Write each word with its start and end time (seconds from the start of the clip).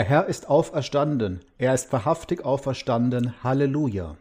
Der 0.00 0.08
Herr 0.08 0.28
ist 0.28 0.48
auferstanden, 0.48 1.40
er 1.58 1.74
ist 1.74 1.92
wahrhaftig 1.92 2.42
auferstanden, 2.42 3.34
Halleluja. 3.44 4.16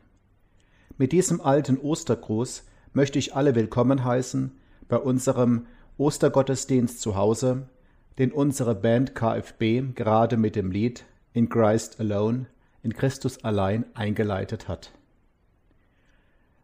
Mit 0.97 1.13
diesem 1.13 1.39
alten 1.39 1.77
Ostergruß 1.77 2.65
möchte 2.91 3.17
ich 3.17 3.33
alle 3.33 3.55
willkommen 3.55 4.03
heißen 4.03 4.51
bei 4.89 4.97
unserem 4.97 5.67
Ostergottesdienst 5.97 6.99
zu 6.99 7.15
Hause, 7.15 7.69
den 8.17 8.33
unsere 8.33 8.75
Band 8.75 9.15
KFB 9.15 9.95
gerade 9.95 10.35
mit 10.35 10.57
dem 10.57 10.69
Lied 10.69 11.05
In 11.31 11.47
Christ 11.47 12.01
Alone, 12.01 12.47
in 12.83 12.91
Christus 12.91 13.45
allein 13.45 13.85
eingeleitet 13.93 14.67
hat. 14.67 14.91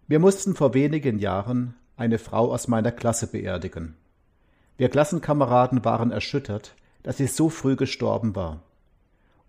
Wir 0.09 0.19
mussten 0.19 0.56
vor 0.56 0.73
wenigen 0.73 1.19
Jahren 1.19 1.73
eine 1.95 2.19
Frau 2.19 2.51
aus 2.51 2.68
meiner 2.68 2.91
Klasse 2.91 3.27
beerdigen. 3.27 3.95
Wir 4.75 4.89
Klassenkameraden 4.89 5.85
waren 5.85 6.11
erschüttert, 6.11 6.75
dass 7.03 7.15
sie 7.15 7.27
so 7.27 7.47
früh 7.47 7.77
gestorben 7.77 8.35
war. 8.35 8.59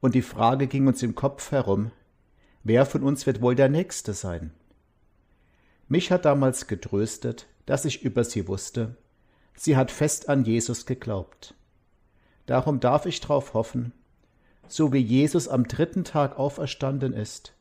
Und 0.00 0.14
die 0.14 0.22
Frage 0.22 0.66
ging 0.66 0.86
uns 0.86 1.02
im 1.02 1.14
Kopf 1.14 1.50
herum, 1.50 1.90
wer 2.62 2.86
von 2.86 3.02
uns 3.02 3.26
wird 3.26 3.40
wohl 3.40 3.54
der 3.54 3.68
Nächste 3.68 4.12
sein? 4.12 4.52
Mich 5.88 6.10
hat 6.10 6.24
damals 6.24 6.66
getröstet, 6.66 7.46
dass 7.64 7.84
ich 7.84 8.02
über 8.02 8.24
sie 8.24 8.48
wusste, 8.48 8.96
sie 9.54 9.76
hat 9.76 9.90
fest 9.90 10.28
an 10.28 10.44
Jesus 10.44 10.86
geglaubt. 10.86 11.54
Darum 12.46 12.80
darf 12.80 13.06
ich 13.06 13.20
darauf 13.20 13.54
hoffen, 13.54 13.92
so 14.68 14.92
wie 14.92 14.98
Jesus 14.98 15.48
am 15.48 15.66
dritten 15.66 16.04
Tag 16.04 16.38
auferstanden 16.38 17.12
ist, 17.12 17.54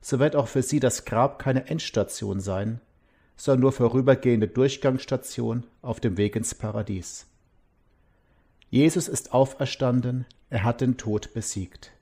so 0.00 0.18
wird 0.18 0.36
auch 0.36 0.48
für 0.48 0.62
sie 0.62 0.80
das 0.80 1.04
Grab 1.04 1.38
keine 1.38 1.66
Endstation 1.66 2.40
sein, 2.40 2.80
sondern 3.36 3.62
nur 3.62 3.72
vorübergehende 3.72 4.48
Durchgangsstation 4.48 5.66
auf 5.82 6.00
dem 6.00 6.16
Weg 6.16 6.36
ins 6.36 6.54
Paradies. 6.54 7.29
Jesus 8.70 9.08
ist 9.08 9.34
auferstanden, 9.34 10.26
er 10.48 10.62
hat 10.62 10.80
den 10.80 10.96
Tod 10.96 11.34
besiegt. 11.34 11.92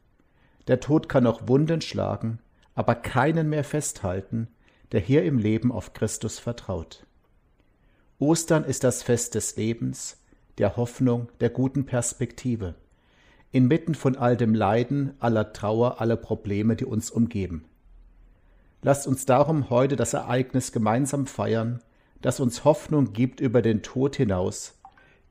Der 0.66 0.80
Tod 0.80 1.08
kann 1.08 1.26
auch 1.26 1.48
Wunden 1.48 1.80
schlagen, 1.80 2.40
aber 2.74 2.94
keinen 2.94 3.48
mehr 3.48 3.64
festhalten, 3.64 4.48
der 4.92 5.00
hier 5.00 5.24
im 5.24 5.38
Leben 5.38 5.72
auf 5.72 5.94
Christus 5.94 6.38
vertraut. 6.38 7.06
Ostern 8.18 8.64
ist 8.64 8.84
das 8.84 9.02
Fest 9.02 9.34
des 9.34 9.56
Lebens, 9.56 10.18
der 10.58 10.76
Hoffnung, 10.76 11.28
der 11.40 11.50
guten 11.50 11.86
Perspektive, 11.86 12.74
inmitten 13.50 13.94
von 13.94 14.16
all 14.16 14.36
dem 14.36 14.54
Leiden, 14.54 15.14
aller 15.20 15.52
Trauer, 15.52 16.00
aller 16.00 16.16
Probleme, 16.16 16.76
die 16.76 16.84
uns 16.84 17.10
umgeben. 17.10 17.64
Lasst 18.82 19.06
uns 19.06 19.24
darum 19.24 19.70
heute 19.70 19.96
das 19.96 20.14
Ereignis 20.14 20.72
gemeinsam 20.72 21.26
feiern, 21.26 21.80
das 22.20 22.40
uns 22.40 22.64
Hoffnung 22.64 23.12
gibt 23.12 23.40
über 23.40 23.62
den 23.62 23.82
Tod 23.82 24.16
hinaus. 24.16 24.77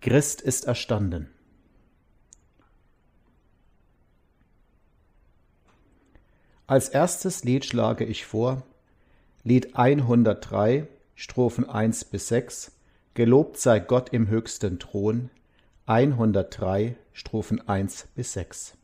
Christ 0.02 0.42
ist 0.42 0.66
erstanden. 0.66 1.30
Als 6.68 6.90
erstes 6.90 7.44
Lied 7.44 7.66
schlage 7.66 8.06
ich 8.06 8.26
vor 8.26 8.64
Lied 9.44 9.76
103, 9.76 10.88
Strophen 11.16 11.68
1 11.68 12.06
bis 12.06 12.28
6, 12.28 12.74
Gelobt 13.14 13.58
sei 13.58 13.80
Gott 13.80 14.10
im 14.10 14.28
höchsten 14.28 14.78
Thron, 14.78 15.32
103, 15.88 16.96
Strophen 17.14 17.68
1 17.68 18.10
bis 18.14 18.34
6. 18.34 18.77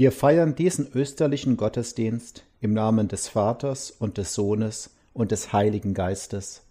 Wir 0.00 0.12
feiern 0.12 0.54
diesen 0.54 0.90
österlichen 0.94 1.58
Gottesdienst 1.58 2.46
im 2.62 2.72
Namen 2.72 3.08
des 3.08 3.28
Vaters 3.28 3.90
und 3.90 4.16
des 4.16 4.32
Sohnes 4.32 4.96
und 5.12 5.30
des 5.30 5.52
Heiligen 5.52 5.92
Geistes. 5.92 6.62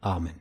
Amen. 0.00 0.34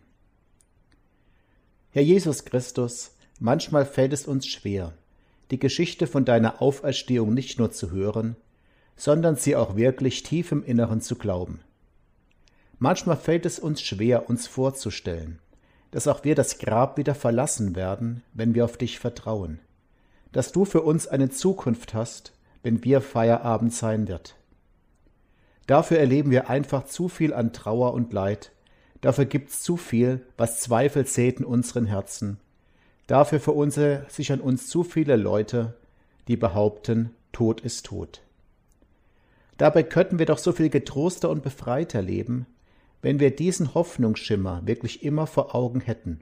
Herr 1.91 2.01
Jesus 2.01 2.43
Christus, 2.43 3.11
manchmal 3.39 3.85
fällt 3.85 4.11
es 4.11 4.25
uns 4.25 4.47
schwer, 4.47 4.93
die 5.51 5.59
Geschichte 5.59 6.07
von 6.07 6.25
deiner 6.25 6.63
Auferstehung 6.63 7.31
nicht 7.35 7.59
nur 7.59 7.71
zu 7.71 7.91
hören, 7.91 8.35
sondern 8.95 9.35
sie 9.35 9.55
auch 9.55 9.75
wirklich 9.75 10.23
tief 10.23 10.51
im 10.51 10.63
Inneren 10.63 11.01
zu 11.01 11.17
glauben. 11.17 11.59
Manchmal 12.79 13.17
fällt 13.17 13.45
es 13.45 13.59
uns 13.59 13.83
schwer, 13.83 14.31
uns 14.31 14.47
vorzustellen, 14.47 15.37
dass 15.91 16.07
auch 16.07 16.23
wir 16.23 16.33
das 16.33 16.57
Grab 16.57 16.97
wieder 16.97 17.13
verlassen 17.13 17.75
werden, 17.75 18.23
wenn 18.33 18.55
wir 18.55 18.65
auf 18.65 18.77
dich 18.77 18.97
vertrauen 18.97 19.59
dass 20.31 20.51
du 20.51 20.65
für 20.65 20.81
uns 20.81 21.07
eine 21.07 21.29
Zukunft 21.29 21.93
hast, 21.93 22.33
wenn 22.63 22.83
wir 22.83 23.01
Feierabend 23.01 23.73
sein 23.73 24.07
wird. 24.07 24.35
Dafür 25.67 25.99
erleben 25.99 26.31
wir 26.31 26.49
einfach 26.49 26.85
zu 26.85 27.07
viel 27.07 27.33
an 27.33 27.53
Trauer 27.53 27.93
und 27.93 28.13
Leid, 28.13 28.51
dafür 29.01 29.25
gibt's 29.25 29.61
zu 29.61 29.77
viel, 29.77 30.25
was 30.37 30.61
Zweifel 30.61 31.05
sät 31.05 31.39
in 31.39 31.45
unseren 31.45 31.85
Herzen, 31.85 32.37
dafür 33.07 33.39
verunsichern 33.39 34.41
uns 34.41 34.67
zu 34.67 34.83
viele 34.83 35.15
Leute, 35.15 35.75
die 36.27 36.37
behaupten, 36.37 37.11
Tod 37.31 37.61
ist 37.61 37.85
tot. 37.85 38.21
Dabei 39.57 39.83
könnten 39.83 40.19
wir 40.19 40.25
doch 40.25 40.37
so 40.37 40.51
viel 40.51 40.69
getroster 40.69 41.29
und 41.29 41.43
befreiter 41.43 42.01
leben, 42.01 42.47
wenn 43.01 43.19
wir 43.19 43.35
diesen 43.35 43.73
Hoffnungsschimmer 43.73 44.61
wirklich 44.65 45.03
immer 45.03 45.27
vor 45.27 45.55
Augen 45.55 45.81
hätten. 45.81 46.21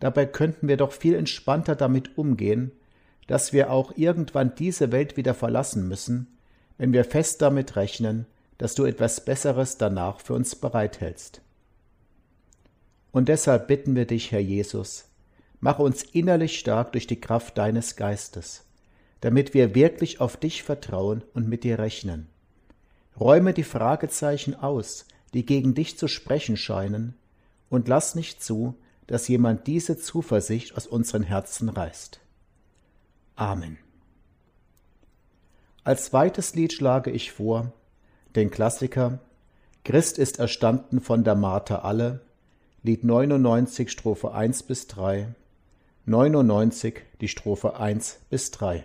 Dabei 0.00 0.26
könnten 0.26 0.68
wir 0.68 0.76
doch 0.76 0.92
viel 0.92 1.14
entspannter 1.14 1.74
damit 1.74 2.16
umgehen, 2.18 2.72
dass 3.26 3.52
wir 3.52 3.70
auch 3.70 3.92
irgendwann 3.96 4.54
diese 4.54 4.92
Welt 4.92 5.16
wieder 5.16 5.34
verlassen 5.34 5.88
müssen, 5.88 6.38
wenn 6.78 6.92
wir 6.92 7.04
fest 7.04 7.42
damit 7.42 7.76
rechnen, 7.76 8.26
dass 8.58 8.74
du 8.74 8.84
etwas 8.84 9.24
Besseres 9.24 9.78
danach 9.78 10.20
für 10.20 10.34
uns 10.34 10.54
bereithältst. 10.54 11.40
Und 13.12 13.28
deshalb 13.28 13.68
bitten 13.68 13.94
wir 13.94 14.06
dich, 14.06 14.32
Herr 14.32 14.40
Jesus, 14.40 15.06
mach 15.60 15.78
uns 15.78 16.02
innerlich 16.02 16.58
stark 16.58 16.92
durch 16.92 17.06
die 17.06 17.20
Kraft 17.20 17.58
deines 17.58 17.96
Geistes, 17.96 18.64
damit 19.20 19.54
wir 19.54 19.74
wirklich 19.74 20.20
auf 20.20 20.36
dich 20.36 20.62
vertrauen 20.62 21.22
und 21.34 21.48
mit 21.48 21.64
dir 21.64 21.78
rechnen. 21.78 22.28
Räume 23.18 23.54
die 23.54 23.64
Fragezeichen 23.64 24.54
aus, 24.54 25.06
die 25.32 25.46
gegen 25.46 25.74
dich 25.74 25.98
zu 25.98 26.08
sprechen 26.08 26.56
scheinen, 26.56 27.14
und 27.68 27.88
lass 27.88 28.14
nicht 28.14 28.44
zu, 28.44 28.76
dass 29.06 29.28
jemand 29.28 29.66
diese 29.66 29.96
Zuversicht 29.96 30.76
aus 30.76 30.86
unseren 30.86 31.22
Herzen 31.22 31.68
reißt. 31.68 32.20
Amen. 33.36 33.78
Als 35.84 36.06
zweites 36.06 36.54
Lied 36.54 36.72
schlage 36.72 37.10
ich 37.10 37.32
vor 37.32 37.72
den 38.34 38.50
Klassiker 38.50 39.20
Christ 39.86 40.18
ist 40.18 40.40
erstanden 40.40 41.00
von 41.00 41.22
der 41.22 41.36
Marter 41.36 41.84
alle, 41.84 42.22
Lied 42.82 43.04
99, 43.04 43.88
Strophe 43.88 44.34
1 44.34 44.64
bis 44.64 44.88
3, 44.88 45.28
99 46.06 47.02
die 47.20 47.28
Strophe 47.28 47.78
1 47.78 48.18
bis 48.28 48.50
3. 48.50 48.84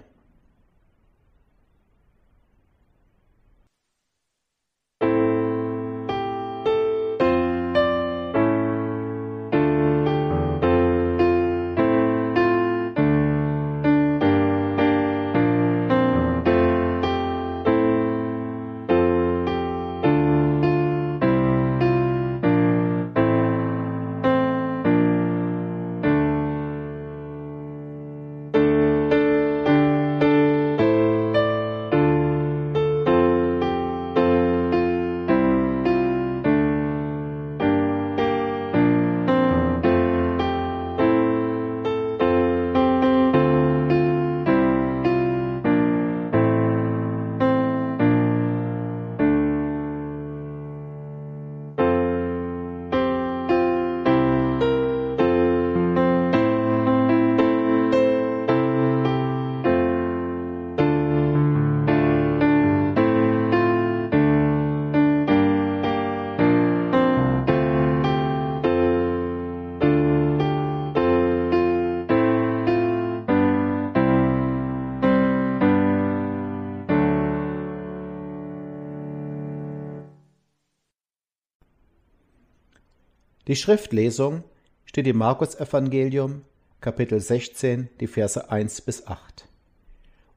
Die 83.52 83.58
Schriftlesung 83.58 84.46
steht 84.86 85.08
im 85.08 85.18
Markus-Evangelium, 85.18 86.44
Kapitel 86.80 87.20
16, 87.20 87.90
die 88.00 88.08
Verse 88.08 88.50
1 88.50 88.80
bis 88.80 89.08
8. 89.08 89.46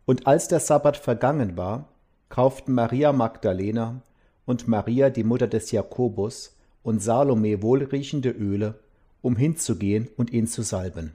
Und 0.05 0.27
als 0.27 0.49
der 0.49 0.59
Sabbat 0.59 0.97
vergangen 0.97 1.57
war, 1.57 1.91
kauften 2.29 2.73
Maria 2.73 3.13
Magdalena 3.13 4.03
und 4.47 4.67
Maria, 4.67 5.11
die 5.11 5.23
Mutter 5.23 5.47
des 5.47 5.71
Jakobus, 5.71 6.57
und 6.83 7.05
Salome 7.05 7.63
wohlriechende 7.63 8.31
Öle, 8.31 8.81
um 9.23 9.37
hinzugehen 9.37 10.09
und 10.17 10.33
ihn 10.33 10.49
zu 10.49 10.63
salben. 10.63 11.13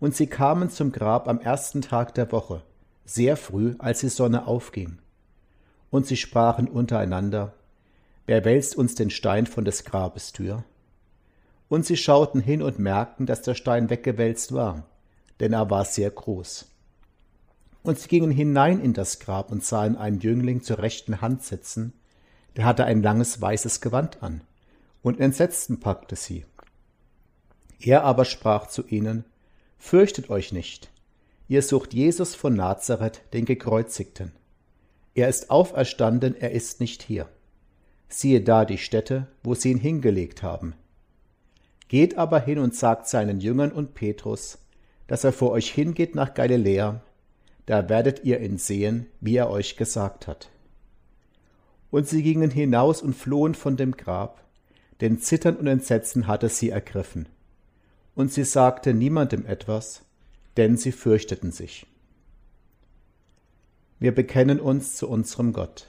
Und 0.00 0.16
sie 0.16 0.26
kamen 0.26 0.70
zum 0.70 0.90
Grab 0.90 1.28
am 1.28 1.38
ersten 1.38 1.82
Tag 1.82 2.14
der 2.14 2.32
Woche, 2.32 2.62
sehr 3.04 3.36
früh, 3.36 3.74
als 3.76 4.00
die 4.00 4.08
Sonne 4.08 4.46
aufging. 4.46 4.96
Und 5.90 6.06
sie 6.06 6.16
sprachen 6.16 6.66
untereinander, 6.66 7.52
Wer 8.24 8.46
wälzt 8.46 8.74
uns 8.74 8.94
den 8.94 9.10
Stein 9.10 9.46
von 9.46 9.66
des 9.66 9.84
Grabes 9.84 10.32
Tür? 10.32 10.64
Und 11.74 11.84
sie 11.84 11.96
schauten 11.96 12.40
hin 12.40 12.62
und 12.62 12.78
merkten, 12.78 13.26
dass 13.26 13.42
der 13.42 13.56
Stein 13.56 13.90
weggewälzt 13.90 14.52
war, 14.54 14.84
denn 15.40 15.52
er 15.52 15.70
war 15.70 15.84
sehr 15.84 16.08
groß. 16.08 16.66
Und 17.82 17.98
sie 17.98 18.06
gingen 18.06 18.30
hinein 18.30 18.80
in 18.80 18.92
das 18.92 19.18
Grab 19.18 19.50
und 19.50 19.64
sahen 19.64 19.96
einen 19.96 20.20
Jüngling 20.20 20.62
zur 20.62 20.78
rechten 20.78 21.20
Hand 21.20 21.42
sitzen, 21.42 21.92
der 22.54 22.64
hatte 22.64 22.84
ein 22.84 23.02
langes 23.02 23.40
weißes 23.40 23.80
Gewand 23.80 24.22
an, 24.22 24.42
und 25.02 25.18
Entsetzten 25.18 25.80
packte 25.80 26.14
sie. 26.14 26.44
Er 27.80 28.04
aber 28.04 28.24
sprach 28.24 28.68
zu 28.68 28.86
ihnen, 28.86 29.24
Fürchtet 29.76 30.30
euch 30.30 30.52
nicht, 30.52 30.92
ihr 31.48 31.60
sucht 31.60 31.92
Jesus 31.92 32.36
von 32.36 32.54
Nazareth, 32.54 33.20
den 33.32 33.46
Gekreuzigten. 33.46 34.30
Er 35.16 35.28
ist 35.28 35.50
auferstanden, 35.50 36.36
er 36.36 36.52
ist 36.52 36.78
nicht 36.78 37.02
hier. 37.02 37.28
Siehe 38.08 38.42
da 38.42 38.64
die 38.64 38.78
Stätte, 38.78 39.26
wo 39.42 39.56
sie 39.56 39.72
ihn 39.72 39.78
hingelegt 39.78 40.44
haben. 40.44 40.76
Geht 41.88 42.16
aber 42.16 42.40
hin 42.40 42.58
und 42.58 42.74
sagt 42.74 43.08
seinen 43.08 43.40
Jüngern 43.40 43.72
und 43.72 43.94
Petrus, 43.94 44.58
dass 45.06 45.24
er 45.24 45.32
vor 45.32 45.50
euch 45.50 45.70
hingeht 45.70 46.14
nach 46.14 46.34
Galiläa, 46.34 47.02
da 47.66 47.88
werdet 47.88 48.24
ihr 48.24 48.40
ihn 48.40 48.58
sehen, 48.58 49.06
wie 49.20 49.36
er 49.36 49.50
euch 49.50 49.76
gesagt 49.76 50.26
hat. 50.26 50.50
Und 51.90 52.08
sie 52.08 52.22
gingen 52.22 52.50
hinaus 52.50 53.02
und 53.02 53.14
flohen 53.14 53.54
von 53.54 53.76
dem 53.76 53.96
Grab, 53.96 54.42
denn 55.00 55.18
Zittern 55.18 55.56
und 55.56 55.66
Entsetzen 55.66 56.26
hatte 56.26 56.48
sie 56.48 56.70
ergriffen. 56.70 57.28
Und 58.14 58.32
sie 58.32 58.44
sagte 58.44 58.94
niemandem 58.94 59.46
etwas, 59.46 60.02
denn 60.56 60.76
sie 60.76 60.92
fürchteten 60.92 61.52
sich. 61.52 61.86
Wir 63.98 64.14
bekennen 64.14 64.60
uns 64.60 64.96
zu 64.96 65.08
unserem 65.08 65.52
Gott. 65.52 65.88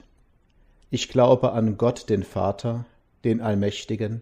Ich 0.89 1.09
glaube 1.09 1.51
an 1.51 1.77
Gott, 1.77 2.09
den 2.09 2.23
Vater, 2.23 2.85
den 3.23 3.41
Allmächtigen, 3.41 4.21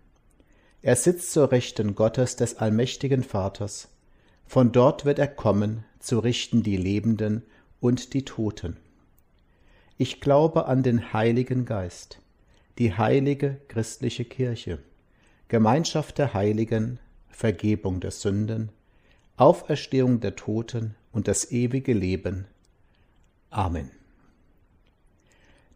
Er 0.83 0.95
sitzt 0.95 1.31
zur 1.31 1.51
Rechten 1.51 1.93
Gottes 1.93 2.35
des 2.37 2.57
allmächtigen 2.57 3.23
Vaters, 3.23 3.89
von 4.47 4.71
dort 4.71 5.05
wird 5.05 5.19
er 5.19 5.27
kommen, 5.27 5.85
zu 5.99 6.19
richten 6.19 6.63
die 6.63 6.75
Lebenden 6.75 7.43
und 7.79 8.13
die 8.13 8.25
Toten. 8.25 8.77
Ich 9.97 10.19
glaube 10.19 10.65
an 10.65 10.81
den 10.81 11.13
Heiligen 11.13 11.65
Geist, 11.65 12.19
die 12.79 12.97
heilige 12.97 13.61
christliche 13.67 14.25
Kirche, 14.25 14.79
Gemeinschaft 15.47 16.17
der 16.17 16.33
Heiligen, 16.33 16.99
Vergebung 17.29 17.99
der 17.99 18.11
Sünden, 18.11 18.71
Auferstehung 19.37 20.19
der 20.19 20.35
Toten 20.35 20.95
und 21.11 21.27
das 21.27 21.51
ewige 21.51 21.93
Leben. 21.93 22.47
Amen. 23.51 23.91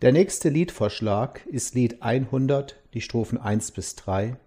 Der 0.02 0.12
nächste 0.12 0.50
Liedvorschlag 0.50 1.46
ist 1.46 1.76
Lied 1.76 2.02
100, 2.02 2.76
die 2.94 3.02
Strophen 3.02 3.38
1 3.38 3.72
bis 3.72 3.96
3. 3.96 4.38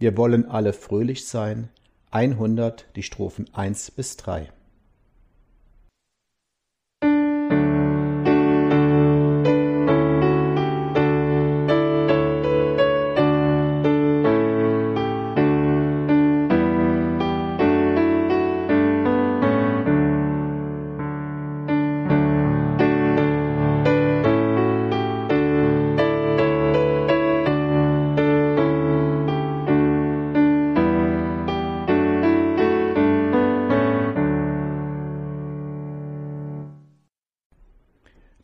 Wir 0.00 0.16
wollen 0.16 0.46
alle 0.46 0.72
fröhlich 0.72 1.28
sein. 1.28 1.68
100, 2.10 2.86
die 2.96 3.02
Strophen 3.02 3.52
1 3.52 3.90
bis 3.90 4.16
3. 4.16 4.48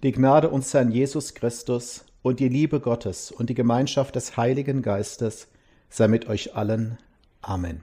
Die 0.07 0.13
Gnade 0.13 0.51
uns 0.51 0.73
Herrn 0.73 0.93
Jesus 0.93 1.35
Christus 1.35 2.05
und 2.23 2.39
die 2.39 2.49
Liebe 2.49 2.79
Gottes 2.79 3.33
und 3.33 3.51
die 3.51 3.55
Gemeinschaft 3.55 4.15
des 4.15 4.37
Heiligen 4.37 4.81
Geistes 4.81 5.49
sei 5.91 6.07
mit 6.07 6.29
euch 6.29 6.55
allen. 6.55 6.99
Amen. 7.43 7.81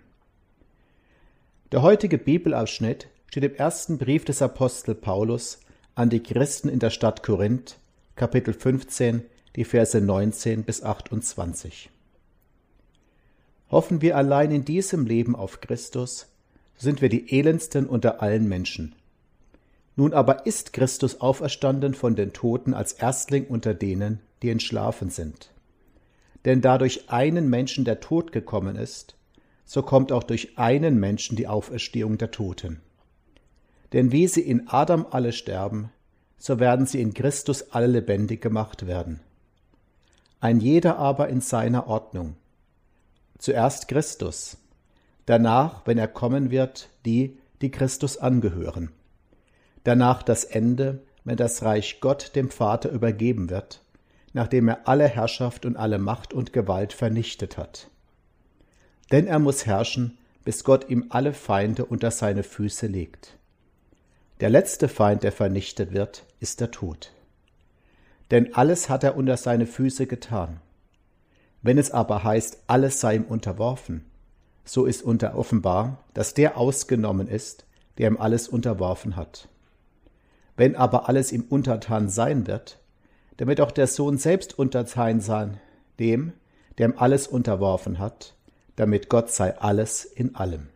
Der 1.74 1.82
heutige 1.82 2.18
Bibelabschnitt 2.18 3.10
steht 3.28 3.44
im 3.44 3.56
ersten 3.56 3.98
Brief 3.98 4.24
des 4.24 4.42
Apostel 4.42 4.96
Paulus 4.96 5.60
an 5.96 6.10
die 6.10 6.24
Christen 6.24 6.70
in 6.70 6.80
der 6.80 6.92
Stadt 6.92 7.24
Korinth, 7.24 7.78
Kapitel 8.16 8.54
15, 8.54 9.26
die 9.58 9.66
Verse 9.66 10.00
19 10.00 10.64
bis 10.64 10.82
28. 10.82 11.90
Hoffen 13.70 14.02
wir 14.02 14.16
allein 14.16 14.52
in 14.52 14.64
diesem 14.64 15.06
Leben 15.06 15.36
auf 15.36 15.60
Christus, 15.60 16.28
sind 16.78 17.02
wir 17.02 17.10
die 17.10 17.38
elendsten 17.38 17.86
unter 17.86 18.22
allen 18.22 18.48
Menschen. 18.48 18.96
Nun 19.96 20.14
aber 20.14 20.46
ist 20.46 20.74
Christus 20.74 21.22
auferstanden 21.22 21.94
von 21.94 22.16
den 22.16 22.34
Toten 22.34 22.74
als 22.74 22.94
Erstling 22.94 23.46
unter 23.46 23.74
denen, 23.74 24.20
die 24.42 24.50
entschlafen 24.50 25.10
sind. 25.10 25.52
Denn 26.46 26.62
da 26.62 26.78
durch 26.78 27.10
einen 27.10 27.50
Menschen 27.50 27.86
der 27.86 28.00
Tod 28.00 28.32
gekommen 28.32 28.76
ist, 28.76 29.16
so 29.66 29.84
kommt 29.84 30.12
auch 30.12 30.24
durch 30.24 30.58
einen 30.58 31.00
Menschen 31.00 31.38
die 31.38 31.48
Auferstehung 31.48 32.18
der 32.18 32.32
Toten. 32.32 32.82
Denn 33.94 34.12
wie 34.12 34.28
sie 34.28 34.42
in 34.42 34.68
Adam 34.68 35.06
alle 35.10 35.32
sterben, 35.32 35.92
so 36.38 36.60
werden 36.60 36.86
sie 36.86 37.00
in 37.00 37.14
Christus 37.14 37.72
alle 37.72 37.88
lebendig 37.88 38.42
gemacht 38.42 38.88
werden. 38.88 39.22
Ein 40.42 40.60
jeder 40.60 40.98
aber 40.98 41.30
in 41.30 41.40
seiner 41.40 41.88
Ordnung. 41.88 42.36
Zuerst 43.38 43.88
Christus, 43.88 44.58
danach, 45.26 45.86
wenn 45.86 45.98
er 45.98 46.08
kommen 46.08 46.52
wird, 46.52 46.90
die, 47.06 47.38
die 47.62 47.72
Christus 47.72 48.18
angehören 48.18 48.90
danach 49.84 50.24
das 50.24 50.44
Ende, 50.44 51.02
wenn 51.24 51.38
das 51.38 51.64
Reich 51.64 52.00
Gott 52.02 52.36
dem 52.36 52.50
Vater 52.50 52.90
übergeben 52.90 53.50
wird, 53.50 53.82
nachdem 54.34 54.68
er 54.68 54.88
alle 54.88 55.08
Herrschaft 55.08 55.66
und 55.66 55.78
alle 55.78 56.00
Macht 56.00 56.34
und 56.34 56.54
Gewalt 56.54 56.94
vernichtet 56.94 57.58
hat. 57.58 57.90
Denn 59.12 59.28
er 59.28 59.40
muss 59.40 59.66
herrschen, 59.66 60.18
bis 60.44 60.64
Gott 60.64 60.90
ihm 60.90 61.06
alle 61.10 61.34
Feinde 61.34 61.86
unter 61.86 62.12
seine 62.12 62.44
Füße 62.44 62.88
legt. 62.88 63.38
Der 64.40 64.50
letzte 64.50 64.90
Feind, 64.90 65.24
der 65.24 65.32
vernichtet 65.32 65.94
wird, 65.94 66.26
ist 66.40 66.60
der 66.60 66.72
Tod. 66.72 67.12
Denn 68.32 68.56
alles 68.56 68.90
hat 68.90 69.04
er 69.04 69.16
unter 69.16 69.38
seine 69.38 69.68
Füße 69.68 70.08
getan. 70.08 70.60
Wenn 71.62 71.78
es 71.78 71.92
aber 71.92 72.24
heißt, 72.24 72.64
alles 72.68 73.00
sei 73.00 73.16
ihm 73.16 73.24
unterworfen, 73.24 74.04
so 74.66 74.86
ist 74.86 75.02
unter 75.02 75.36
offenbar, 75.38 76.04
dass 76.14 76.34
der 76.34 76.58
ausgenommen 76.58 77.28
ist, 77.28 77.66
der 77.98 78.10
ihm 78.10 78.18
alles 78.18 78.48
unterworfen 78.48 79.16
hat. 79.16 79.48
Wenn 80.56 80.76
aber 80.76 81.10
alles 81.10 81.32
ihm 81.32 81.46
untertan 81.50 82.10
sein 82.10 82.48
wird, 82.48 82.80
wird 83.48 83.62
auch 83.62 83.72
der 83.72 83.88
Sohn 83.88 84.18
selbst 84.18 84.58
untertan 84.58 85.20
sein, 85.20 85.60
dem, 86.00 86.34
der 86.78 86.90
ihm 86.90 86.94
alles 86.98 87.28
unterworfen 87.28 88.00
hat, 88.00 88.36
damit 88.76 89.10
Gott 89.10 89.32
sei 89.32 89.58
alles 89.58 90.06
in 90.06 90.36
allem. 90.36 90.70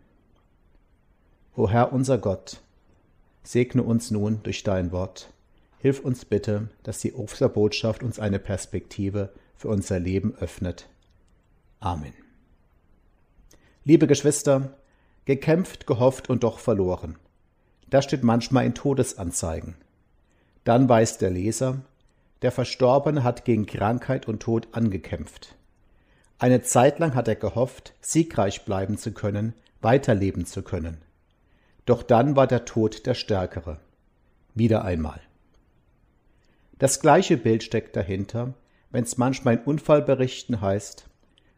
O 1.55 1.69
Herr 1.69 1.93
unser 1.93 2.17
Gott, 2.17 2.61
segne 3.43 3.83
uns 3.83 4.11
nun 4.11 4.41
durch 4.43 4.63
dein 4.63 4.91
Wort. 4.91 5.31
Hilf 5.79 5.99
uns 5.99 6.25
bitte, 6.25 6.69
dass 6.83 6.99
die 6.99 7.13
Osterbotschaft 7.13 8.03
uns 8.03 8.19
eine 8.19 8.39
Perspektive 8.39 9.31
für 9.55 9.69
unser 9.69 9.99
Leben 9.99 10.35
öffnet. 10.35 10.87
Amen. 11.79 12.13
Liebe 13.85 14.07
Geschwister, 14.07 14.77
gekämpft, 15.25 15.87
gehofft 15.87 16.29
und 16.29 16.43
doch 16.43 16.59
verloren. 16.59 17.15
Das 17.89 18.05
steht 18.05 18.23
manchmal 18.23 18.65
in 18.65 18.73
Todesanzeigen. 18.73 19.75
Dann 20.63 20.89
weiß 20.89 21.17
der 21.17 21.29
Leser, 21.29 21.81
der 22.41 22.51
Verstorbene 22.51 23.23
hat 23.23 23.45
gegen 23.45 23.65
Krankheit 23.65 24.27
und 24.27 24.41
Tod 24.41 24.67
angekämpft. 24.73 25.55
Eine 26.39 26.61
Zeit 26.61 26.99
lang 26.99 27.15
hat 27.15 27.27
er 27.27 27.35
gehofft, 27.35 27.93
siegreich 28.01 28.65
bleiben 28.65 28.97
zu 28.97 29.11
können, 29.11 29.53
weiterleben 29.81 30.45
zu 30.45 30.61
können. 30.61 30.97
Doch 31.85 32.03
dann 32.03 32.35
war 32.35 32.45
der 32.45 32.65
Tod 32.65 33.05
der 33.05 33.15
Stärkere. 33.15 33.79
Wieder 34.53 34.83
einmal. 34.83 35.19
Das 36.79 36.99
gleiche 36.99 37.37
Bild 37.37 37.63
steckt 37.63 37.95
dahinter, 37.95 38.53
wenn 38.91 39.03
es 39.03 39.17
manchmal 39.17 39.55
in 39.55 39.61
Unfallberichten 39.61 40.61
heißt, 40.61 41.09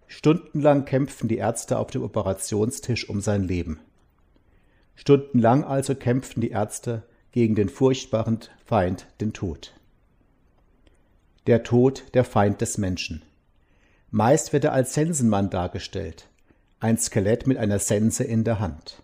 stundenlang 0.08 0.86
kämpfen 0.86 1.28
die 1.28 1.38
Ärzte 1.38 1.78
auf 1.78 1.92
dem 1.92 2.04
Operationstisch 2.04 3.10
um 3.10 3.20
sein 3.20 3.44
Leben. 3.44 3.80
Stundenlang 5.00 5.64
also 5.64 5.96
kämpften 5.96 6.42
die 6.42 6.50
Ärzte 6.50 7.04
gegen 7.32 7.56
den 7.56 7.70
furchtbaren 7.70 8.40
Feind, 8.66 9.08
den 9.22 9.32
Tod. 9.32 9.74
Der 11.48 11.64
Tod, 11.64 12.04
der 12.14 12.26
Feind 12.26 12.60
des 12.60 12.78
Menschen. 12.78 13.22
Meist 14.12 14.52
wird 14.52 14.66
er 14.66 14.74
als 14.74 14.94
Sensenmann 14.94 15.50
dargestellt, 15.50 16.28
ein 16.82 16.98
Skelett 16.98 17.48
mit 17.48 17.58
einer 17.58 17.80
Sense 17.80 18.26
in 18.26 18.44
der 18.44 18.60
Hand. 18.60 19.02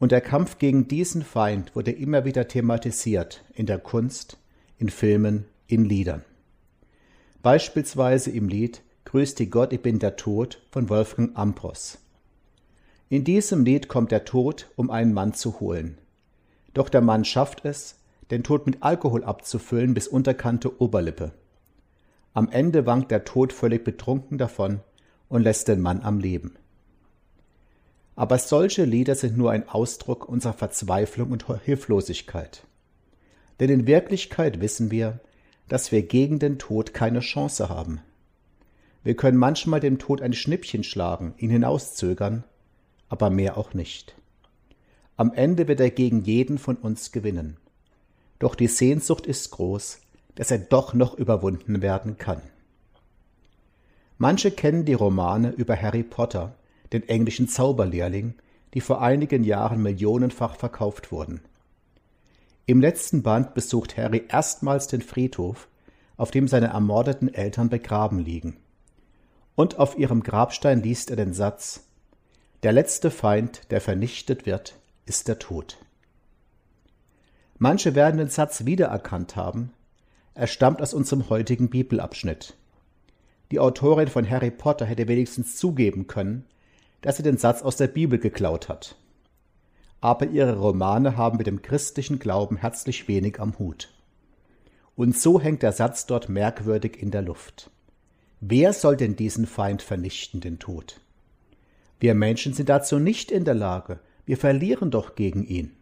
Und 0.00 0.10
der 0.10 0.20
Kampf 0.20 0.58
gegen 0.58 0.88
diesen 0.88 1.22
Feind 1.22 1.76
wurde 1.76 1.92
immer 1.92 2.24
wieder 2.24 2.48
thematisiert 2.48 3.44
in 3.54 3.66
der 3.66 3.78
Kunst, 3.78 4.36
in 4.78 4.88
Filmen, 4.88 5.44
in 5.68 5.84
Liedern. 5.84 6.24
Beispielsweise 7.40 8.32
im 8.32 8.48
Lied 8.48 8.82
Grüß 9.04 9.36
dich 9.36 9.48
Gott, 9.48 9.72
ich 9.72 9.80
bin 9.80 10.00
der 10.00 10.16
Tod 10.16 10.60
von 10.72 10.88
Wolfgang 10.88 11.38
Ambros. 11.38 11.98
In 13.10 13.24
diesem 13.24 13.64
Lied 13.64 13.88
kommt 13.88 14.10
der 14.10 14.24
Tod, 14.24 14.70
um 14.76 14.90
einen 14.90 15.14
Mann 15.14 15.32
zu 15.32 15.60
holen. 15.60 15.96
Doch 16.74 16.90
der 16.90 17.00
Mann 17.00 17.24
schafft 17.24 17.64
es, 17.64 17.96
den 18.30 18.42
Tod 18.42 18.66
mit 18.66 18.82
Alkohol 18.82 19.24
abzufüllen 19.24 19.94
bis 19.94 20.06
unterkante 20.06 20.80
Oberlippe. 20.80 21.32
Am 22.34 22.50
Ende 22.50 22.84
wankt 22.84 23.10
der 23.10 23.24
Tod 23.24 23.54
völlig 23.54 23.82
betrunken 23.82 24.36
davon 24.36 24.80
und 25.30 25.42
lässt 25.42 25.68
den 25.68 25.80
Mann 25.80 26.02
am 26.02 26.18
Leben. 26.18 26.56
Aber 28.14 28.38
solche 28.38 28.84
Lieder 28.84 29.14
sind 29.14 29.38
nur 29.38 29.52
ein 29.52 29.68
Ausdruck 29.68 30.28
unserer 30.28 30.52
Verzweiflung 30.52 31.30
und 31.30 31.46
Hilflosigkeit. 31.64 32.64
Denn 33.58 33.70
in 33.70 33.86
Wirklichkeit 33.86 34.60
wissen 34.60 34.90
wir, 34.90 35.20
dass 35.68 35.92
wir 35.92 36.02
gegen 36.02 36.38
den 36.38 36.58
Tod 36.58 36.92
keine 36.92 37.20
Chance 37.20 37.68
haben. 37.68 38.00
Wir 39.02 39.16
können 39.16 39.38
manchmal 39.38 39.80
dem 39.80 39.98
Tod 39.98 40.20
ein 40.20 40.32
Schnippchen 40.32 40.84
schlagen, 40.84 41.34
ihn 41.38 41.50
hinauszögern, 41.50 42.44
aber 43.08 43.30
mehr 43.30 43.56
auch 43.56 43.74
nicht. 43.74 44.14
Am 45.16 45.32
Ende 45.32 45.66
wird 45.68 45.80
er 45.80 45.90
gegen 45.90 46.22
jeden 46.22 46.58
von 46.58 46.76
uns 46.76 47.10
gewinnen. 47.12 47.56
Doch 48.38 48.54
die 48.54 48.68
Sehnsucht 48.68 49.26
ist 49.26 49.50
groß, 49.50 50.00
dass 50.36 50.50
er 50.50 50.58
doch 50.58 50.94
noch 50.94 51.14
überwunden 51.14 51.82
werden 51.82 52.18
kann. 52.18 52.40
Manche 54.16 54.50
kennen 54.50 54.84
die 54.84 54.94
Romane 54.94 55.50
über 55.50 55.80
Harry 55.80 56.02
Potter, 56.02 56.54
den 56.92 57.08
englischen 57.08 57.48
Zauberlehrling, 57.48 58.34
die 58.74 58.80
vor 58.80 59.00
einigen 59.00 59.44
Jahren 59.44 59.82
millionenfach 59.82 60.56
verkauft 60.56 61.10
wurden. 61.10 61.40
Im 62.66 62.80
letzten 62.80 63.22
Band 63.22 63.54
besucht 63.54 63.96
Harry 63.96 64.24
erstmals 64.28 64.88
den 64.88 65.02
Friedhof, 65.02 65.68
auf 66.16 66.30
dem 66.30 66.48
seine 66.48 66.68
ermordeten 66.68 67.32
Eltern 67.32 67.70
begraben 67.70 68.18
liegen. 68.18 68.56
Und 69.54 69.78
auf 69.78 69.98
ihrem 69.98 70.22
Grabstein 70.22 70.82
liest 70.82 71.10
er 71.10 71.16
den 71.16 71.32
Satz 71.32 71.87
Der 72.64 72.72
letzte 72.72 73.12
Feind, 73.12 73.70
der 73.70 73.80
vernichtet 73.80 74.44
wird, 74.44 74.74
ist 75.06 75.28
der 75.28 75.38
Tod. 75.38 75.78
Manche 77.56 77.94
werden 77.94 78.18
den 78.18 78.28
Satz 78.28 78.64
wiedererkannt 78.64 79.36
haben, 79.36 79.72
er 80.34 80.48
stammt 80.48 80.82
aus 80.82 80.92
unserem 80.92 81.30
heutigen 81.30 81.70
Bibelabschnitt. 81.70 82.54
Die 83.52 83.60
Autorin 83.60 84.08
von 84.08 84.28
Harry 84.28 84.50
Potter 84.50 84.86
hätte 84.86 85.06
wenigstens 85.06 85.56
zugeben 85.56 86.08
können, 86.08 86.46
dass 87.00 87.16
sie 87.16 87.22
den 87.22 87.38
Satz 87.38 87.62
aus 87.62 87.76
der 87.76 87.86
Bibel 87.86 88.18
geklaut 88.18 88.68
hat. 88.68 88.96
Aber 90.00 90.26
ihre 90.26 90.58
Romane 90.58 91.16
haben 91.16 91.38
mit 91.38 91.46
dem 91.46 91.62
christlichen 91.62 92.18
Glauben 92.18 92.56
herzlich 92.56 93.06
wenig 93.06 93.40
am 93.40 93.58
Hut. 93.58 93.88
Und 94.96 95.16
so 95.16 95.40
hängt 95.40 95.62
der 95.62 95.72
Satz 95.72 96.06
dort 96.06 96.28
merkwürdig 96.28 97.00
in 97.00 97.12
der 97.12 97.22
Luft. 97.22 97.70
Wer 98.40 98.72
soll 98.72 98.96
denn 98.96 99.14
diesen 99.14 99.46
Feind 99.46 99.82
vernichten, 99.82 100.40
den 100.40 100.58
Tod? 100.58 101.00
Wir 102.00 102.14
Menschen 102.14 102.54
sind 102.54 102.68
dazu 102.68 102.98
nicht 102.98 103.30
in 103.30 103.44
der 103.44 103.54
Lage, 103.54 104.00
wir 104.24 104.36
verlieren 104.36 104.90
doch 104.90 105.14
gegen 105.14 105.44
ihn. 105.44 105.72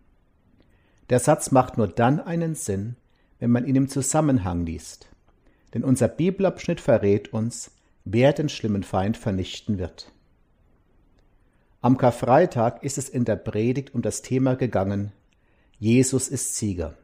Der 1.10 1.20
Satz 1.20 1.50
macht 1.50 1.76
nur 1.76 1.88
dann 1.88 2.20
einen 2.20 2.54
Sinn, 2.54 2.96
wenn 3.38 3.50
man 3.50 3.66
ihn 3.66 3.76
im 3.76 3.88
Zusammenhang 3.88 4.64
liest. 4.64 5.08
Denn 5.74 5.84
unser 5.84 6.08
Bibelabschnitt 6.08 6.80
verrät 6.80 7.32
uns, 7.32 7.70
wer 8.04 8.32
den 8.32 8.48
schlimmen 8.48 8.82
Feind 8.82 9.16
vernichten 9.16 9.78
wird. 9.78 10.10
Am 11.82 11.98
Karfreitag 11.98 12.82
ist 12.82 12.98
es 12.98 13.08
in 13.08 13.24
der 13.24 13.36
Predigt 13.36 13.94
um 13.94 14.02
das 14.02 14.22
Thema 14.22 14.56
gegangen, 14.56 15.12
Jesus 15.78 16.28
ist 16.28 16.56
Sieger. 16.56 16.94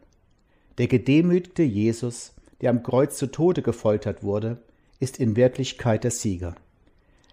Der 0.78 0.86
gedemütigte 0.86 1.62
Jesus, 1.62 2.32
der 2.60 2.70
am 2.70 2.82
Kreuz 2.82 3.18
zu 3.18 3.26
Tode 3.26 3.60
gefoltert 3.60 4.22
wurde, 4.22 4.62
ist 4.98 5.20
in 5.20 5.36
Wirklichkeit 5.36 6.04
der 6.04 6.10
Sieger. 6.10 6.54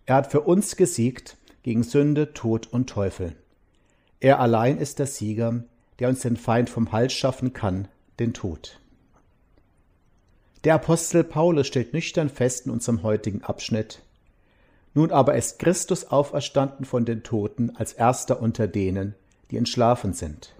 Er 0.05 0.15
hat 0.15 0.31
für 0.31 0.41
uns 0.41 0.75
gesiegt 0.75 1.37
gegen 1.63 1.83
Sünde, 1.83 2.33
Tod 2.33 2.67
und 2.67 2.89
Teufel. 2.89 3.35
Er 4.19 4.39
allein 4.39 4.77
ist 4.77 4.99
der 4.99 5.07
Sieger, 5.07 5.63
der 5.99 6.09
uns 6.09 6.21
den 6.21 6.37
Feind 6.37 6.69
vom 6.69 6.91
Hals 6.91 7.13
schaffen 7.13 7.53
kann, 7.53 7.87
den 8.19 8.33
Tod. 8.33 8.79
Der 10.63 10.75
Apostel 10.75 11.23
Paulus 11.23 11.67
stellt 11.67 11.93
nüchtern 11.93 12.29
fest 12.29 12.65
in 12.65 12.71
unserem 12.71 13.03
heutigen 13.03 13.43
Abschnitt, 13.43 14.01
nun 14.93 15.11
aber 15.11 15.35
ist 15.35 15.59
Christus 15.59 16.05
auferstanden 16.05 16.85
von 16.85 17.05
den 17.05 17.23
Toten 17.23 17.75
als 17.75 17.93
erster 17.93 18.41
unter 18.41 18.67
denen, 18.67 19.15
die 19.51 19.57
entschlafen 19.57 20.13
sind. 20.13 20.55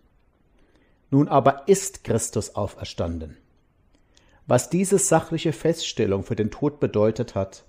Nun 1.12 1.27
aber 1.27 1.67
ist 1.67 2.03
Christus 2.03 2.55
auferstanden. 2.55 3.38
Was 4.45 4.69
diese 4.69 4.99
sachliche 4.99 5.51
Feststellung 5.51 6.23
für 6.23 6.35
den 6.35 6.51
Tod 6.51 6.79
bedeutet 6.79 7.35
hat, 7.35 7.65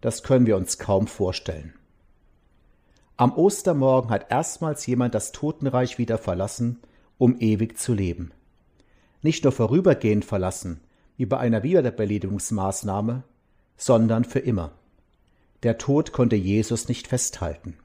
das 0.00 0.22
können 0.22 0.46
wir 0.46 0.56
uns 0.56 0.78
kaum 0.78 1.06
vorstellen. 1.06 1.74
Am 3.18 3.32
Ostermorgen 3.32 4.10
hat 4.10 4.30
erstmals 4.30 4.86
jemand 4.86 5.12
das 5.12 5.32
Totenreich 5.32 5.98
wieder 5.98 6.18
verlassen, 6.18 6.78
um 7.18 7.36
ewig 7.40 7.76
zu 7.76 7.92
leben. 7.92 8.30
Nicht 9.22 9.42
nur 9.42 9.52
vorübergehend 9.52 10.24
verlassen, 10.24 10.80
wie 11.16 11.26
bei 11.26 11.36
einer 11.38 11.64
Wiederbelebungsmaßnahme, 11.64 13.24
sondern 13.76 14.24
für 14.24 14.38
immer. 14.38 14.70
Der 15.64 15.78
Tod 15.78 16.12
konnte 16.12 16.36
Jesus 16.36 16.86
nicht 16.86 17.08
festhalten. 17.08 17.76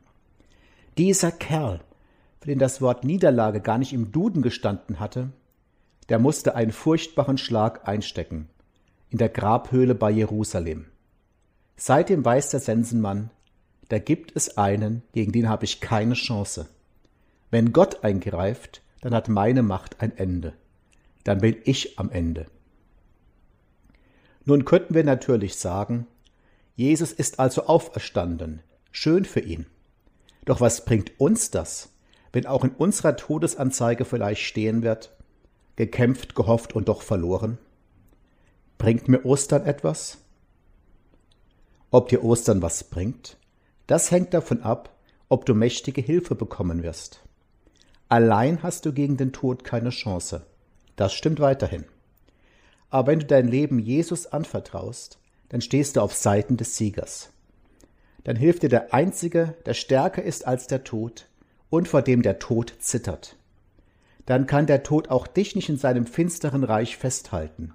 Dieser 0.99 1.31
Kerl, 1.31 1.81
für 2.39 2.49
den 2.49 2.59
das 2.59 2.79
Wort 2.79 3.03
Niederlage 3.03 3.59
gar 3.59 3.79
nicht 3.79 3.91
im 3.91 4.11
Duden 4.11 4.43
gestanden 4.43 4.99
hatte, 4.99 5.31
der 6.09 6.19
musste 6.19 6.53
einen 6.53 6.71
furchtbaren 6.71 7.39
Schlag 7.39 7.87
einstecken 7.87 8.49
in 9.09 9.17
der 9.17 9.29
Grabhöhle 9.29 9.95
bei 9.95 10.11
Jerusalem. 10.11 10.85
Seitdem 11.75 12.23
weiß 12.23 12.49
der 12.49 12.59
Sensenmann, 12.59 13.31
da 13.93 13.99
gibt 13.99 14.35
es 14.35 14.57
einen, 14.57 15.03
gegen 15.13 15.31
den 15.31 15.47
habe 15.47 15.65
ich 15.65 15.79
keine 15.79 16.15
Chance. 16.15 16.67
Wenn 17.51 17.73
Gott 17.73 18.03
eingreift, 18.03 18.81
dann 19.01 19.13
hat 19.13 19.29
meine 19.29 19.61
Macht 19.61 20.01
ein 20.01 20.17
Ende. 20.17 20.53
Dann 21.23 21.41
bin 21.41 21.57
ich 21.63 21.99
am 21.99 22.09
Ende. 22.09 22.47
Nun 24.45 24.65
könnten 24.65 24.95
wir 24.95 25.03
natürlich 25.03 25.57
sagen, 25.57 26.07
Jesus 26.75 27.11
ist 27.11 27.39
also 27.39 27.67
auferstanden. 27.67 28.63
Schön 28.91 29.25
für 29.25 29.41
ihn. 29.41 29.67
Doch 30.45 30.59
was 30.59 30.85
bringt 30.85 31.19
uns 31.19 31.51
das, 31.51 31.89
wenn 32.31 32.47
auch 32.47 32.63
in 32.63 32.71
unserer 32.71 33.15
Todesanzeige 33.15 34.05
vielleicht 34.05 34.41
stehen 34.41 34.81
wird, 34.81 35.15
gekämpft, 35.75 36.33
gehofft 36.33 36.73
und 36.73 36.87
doch 36.87 37.03
verloren? 37.03 37.59
Bringt 38.79 39.07
mir 39.07 39.23
Ostern 39.23 39.67
etwas? 39.67 40.17
Ob 41.91 42.09
dir 42.09 42.23
Ostern 42.23 42.63
was 42.63 42.85
bringt, 42.85 43.37
das 43.87 44.11
hängt 44.11 44.33
davon 44.33 44.61
ab, 44.61 44.95
ob 45.29 45.45
du 45.45 45.53
mächtige 45.53 46.01
Hilfe 46.01 46.35
bekommen 46.35 46.83
wirst. 46.83 47.23
Allein 48.09 48.61
hast 48.61 48.85
du 48.85 48.93
gegen 48.93 49.17
den 49.17 49.33
Tod 49.33 49.63
keine 49.63 49.89
Chance. 49.89 50.45
Das 50.95 51.13
stimmt 51.13 51.39
weiterhin. 51.39 51.85
Aber 52.89 53.11
wenn 53.11 53.19
du 53.19 53.25
dein 53.25 53.47
Leben 53.47 53.79
Jesus 53.79 54.27
anvertraust, 54.27 55.17
dann 55.49 55.61
stehst 55.61 55.95
du 55.95 56.01
auf 56.01 56.13
Seiten 56.13 56.57
des 56.57 56.77
Siegers. 56.77 57.31
Dann 58.23 58.35
hilft 58.35 58.63
dir 58.63 58.69
der 58.69 58.93
Einzige, 58.93 59.55
der 59.65 59.73
stärker 59.73 60.23
ist 60.23 60.45
als 60.45 60.67
der 60.67 60.83
Tod 60.83 61.27
und 61.69 61.87
vor 61.87 62.01
dem 62.03 62.21
der 62.21 62.39
Tod 62.39 62.75
zittert. 62.79 63.35
Dann 64.25 64.47
kann 64.47 64.67
der 64.67 64.83
Tod 64.83 65.09
auch 65.09 65.27
dich 65.27 65.55
nicht 65.55 65.69
in 65.69 65.77
seinem 65.77 66.05
finsteren 66.05 66.63
Reich 66.63 66.97
festhalten. 66.97 67.73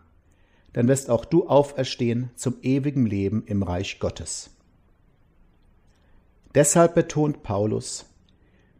Dann 0.72 0.88
wirst 0.88 1.10
auch 1.10 1.24
du 1.24 1.48
auferstehen 1.48 2.30
zum 2.36 2.54
ewigen 2.62 3.04
Leben 3.04 3.42
im 3.46 3.62
Reich 3.62 3.98
Gottes. 3.98 4.50
Deshalb 6.54 6.94
betont 6.94 7.42
Paulus, 7.42 8.06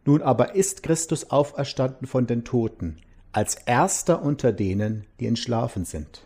nun 0.05 0.21
aber 0.21 0.55
ist 0.55 0.81
Christus 0.83 1.29
auferstanden 1.29 2.07
von 2.07 2.25
den 2.25 2.43
Toten, 2.43 2.97
als 3.31 3.55
erster 3.55 4.21
unter 4.23 4.51
denen, 4.51 5.05
die 5.19 5.27
entschlafen 5.27 5.85
sind. 5.85 6.25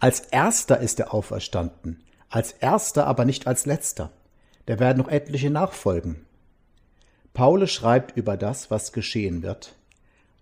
Als 0.00 0.20
erster 0.20 0.78
ist 0.78 1.00
er 1.00 1.12
auferstanden, 1.12 2.02
als 2.30 2.52
erster 2.52 3.06
aber 3.06 3.24
nicht 3.24 3.46
als 3.46 3.66
letzter. 3.66 4.10
Da 4.66 4.78
werden 4.78 4.98
noch 4.98 5.08
etliche 5.08 5.50
nachfolgen. 5.50 6.24
Paulus 7.34 7.70
schreibt 7.70 8.16
über 8.16 8.36
das, 8.36 8.70
was 8.70 8.92
geschehen 8.92 9.42
wird. 9.42 9.74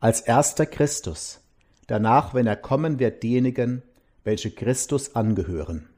Als 0.01 0.21
erster 0.21 0.67
Christus, 0.67 1.41
danach, 1.87 2.35
wenn 2.35 2.47
er 2.47 2.57
kommen 2.57 2.99
wird, 2.99 3.23
diejenigen, 3.23 3.83
welche 4.25 4.51
Christus 4.51 5.15
angehören. 5.15 5.89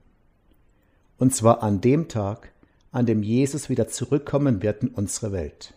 Und 1.19 1.35
zwar 1.35 1.63
an 1.63 1.81
dem 1.81 2.09
Tag, 2.09 2.53
an 2.91 3.07
dem 3.07 3.23
Jesus 3.23 3.69
wieder 3.69 3.89
zurückkommen 3.89 4.63
wird 4.63 4.83
in 4.83 4.89
unsere 4.89 5.33
Welt. 5.33 5.75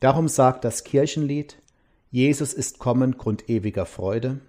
Darum 0.00 0.28
sagt 0.28 0.64
das 0.64 0.84
Kirchenlied, 0.84 1.56
Jesus 2.10 2.52
ist 2.52 2.78
kommen 2.78 3.16
Grund 3.16 3.48
ewiger 3.48 3.86
Freude, 3.86 4.40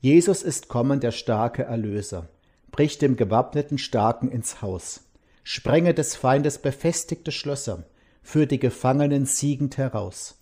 Jesus 0.00 0.42
ist 0.42 0.68
kommen, 0.68 1.00
der 1.00 1.10
starke 1.10 1.64
Erlöser, 1.64 2.28
bricht 2.70 3.02
dem 3.02 3.16
gewappneten 3.16 3.78
Starken 3.78 4.30
ins 4.30 4.62
Haus, 4.62 5.00
sprenge 5.42 5.94
des 5.94 6.14
Feindes 6.14 6.58
befestigte 6.58 7.32
Schlösser, 7.32 7.84
führt 8.22 8.50
die 8.50 8.60
Gefangenen 8.60 9.26
siegend 9.26 9.78
heraus. 9.78 10.36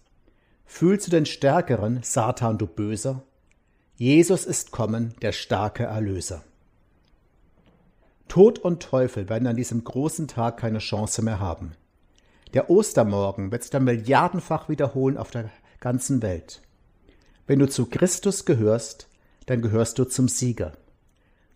Fühlst 0.67 1.07
du 1.07 1.11
den 1.11 1.25
Stärkeren, 1.25 2.01
Satan, 2.03 2.59
du 2.59 2.67
Böser? 2.67 3.23
Jesus 3.97 4.45
ist 4.45 4.71
kommen, 4.73 5.15
der 5.23 5.33
starke 5.33 5.85
Erlöser. 5.85 6.43
Tod 8.29 8.59
und 8.59 8.83
Teufel 8.83 9.29
werden 9.29 9.47
an 9.47 9.57
diesem 9.57 9.85
großen 9.85 10.29
Tag 10.29 10.57
keine 10.59 10.79
Chance 10.79 11.23
mehr 11.23 11.41
haben. 11.41 11.73
Der 12.53 12.71
Ostermorgen 12.71 13.51
wird 13.53 13.63
sich 13.63 13.71
dann 13.71 13.85
milliardenfach 13.85 14.69
wiederholen 14.69 15.17
auf 15.17 15.31
der 15.31 15.51
ganzen 15.81 16.23
Welt. 16.23 16.63
Wenn 17.47 17.59
du 17.59 17.69
zu 17.69 17.87
Christus 17.87 18.45
gehörst, 18.45 19.09
dann 19.47 19.61
gehörst 19.61 19.99
du 19.99 20.05
zum 20.05 20.29
Sieger. 20.29 20.73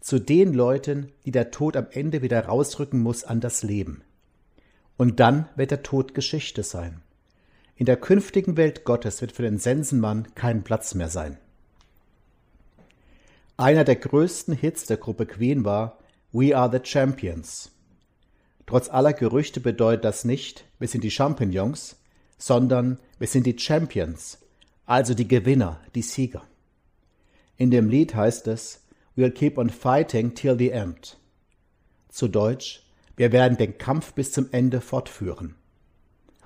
Zu 0.00 0.18
den 0.18 0.52
Leuten, 0.52 1.12
die 1.24 1.30
der 1.30 1.50
Tod 1.50 1.76
am 1.76 1.86
Ende 1.90 2.22
wieder 2.22 2.44
rausrücken 2.46 3.00
muss 3.00 3.24
an 3.24 3.40
das 3.40 3.62
Leben. 3.62 4.02
Und 4.96 5.20
dann 5.20 5.48
wird 5.56 5.70
der 5.70 5.82
Tod 5.82 6.14
Geschichte 6.14 6.62
sein. 6.62 7.00
In 7.76 7.86
der 7.86 7.96
künftigen 7.96 8.56
Welt 8.56 8.84
Gottes 8.84 9.20
wird 9.20 9.32
für 9.32 9.42
den 9.42 9.58
Sensenmann 9.58 10.34
kein 10.34 10.64
Platz 10.64 10.94
mehr 10.94 11.08
sein. 11.08 11.38
Einer 13.56 13.84
der 13.84 13.96
größten 13.96 14.54
Hits 14.54 14.86
der 14.86 14.96
Gruppe 14.96 15.26
Queen 15.26 15.64
war 15.64 15.98
We 16.30 16.54
Are 16.54 16.70
the 16.70 16.80
Champions. 16.84 17.70
Trotz 18.66 18.90
aller 18.90 19.14
Gerüchte 19.14 19.60
bedeutet 19.60 20.04
das 20.04 20.26
nicht, 20.26 20.66
wir 20.78 20.86
sind 20.86 21.02
die 21.02 21.10
Champignons, 21.10 21.96
sondern 22.36 22.98
wir 23.18 23.26
sind 23.26 23.46
die 23.46 23.58
Champions, 23.58 24.36
also 24.84 25.14
die 25.14 25.26
Gewinner, 25.26 25.80
die 25.94 26.02
Sieger. 26.02 26.42
In 27.56 27.70
dem 27.70 27.88
Lied 27.88 28.14
heißt 28.14 28.46
es, 28.48 28.84
We'll 29.16 29.30
keep 29.30 29.56
on 29.56 29.70
fighting 29.70 30.34
till 30.34 30.58
the 30.58 30.70
end. 30.70 31.16
Zu 32.10 32.28
Deutsch, 32.28 32.82
wir 33.16 33.32
werden 33.32 33.56
den 33.56 33.78
Kampf 33.78 34.12
bis 34.12 34.30
zum 34.30 34.48
Ende 34.52 34.82
fortführen. 34.82 35.54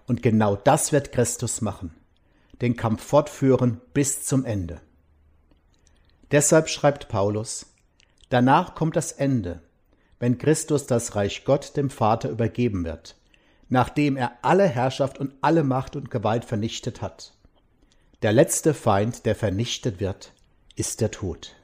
Und 0.07 0.23
genau 0.23 0.55
das 0.55 0.93
wird 0.93 1.11
Christus 1.11 1.61
machen, 1.61 1.93
den 2.61 2.77
Kampf 2.77 3.03
fortführen 3.03 3.81
bis 3.95 4.25
zum 4.25 4.45
Ende. 4.45 4.81
Deshalb 6.31 6.69
schreibt 6.69 7.09
Paulus, 7.09 7.67
danach 8.29 8.77
kommt 8.77 8.95
das 8.95 9.11
Ende, 9.11 9.61
wenn 10.23 10.39
Christus 10.39 10.87
das 10.87 11.17
Reich 11.17 11.45
Gott 11.45 11.77
dem 11.77 11.91
Vater 11.91 12.31
übergeben 12.31 12.85
wird, 12.85 13.17
nachdem 13.69 14.17
er 14.17 14.31
alle 14.43 14.69
Herrschaft 14.69 15.19
und 15.19 15.35
alle 15.41 15.65
Macht 15.65 15.97
und 15.97 16.13
Gewalt 16.13 16.45
vernichtet 16.45 17.03
hat. 17.03 17.35
Der 18.23 18.33
letzte 18.33 18.73
Feind, 18.73 19.27
der 19.27 19.35
vernichtet 19.35 19.99
wird, 19.99 20.33
ist 20.77 21.01
der 21.01 21.11
Tod. 21.11 21.57